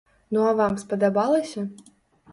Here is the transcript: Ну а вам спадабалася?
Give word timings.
Ну 0.37 0.45
а 0.51 0.53
вам 0.61 0.79
спадабалася? 0.85 1.67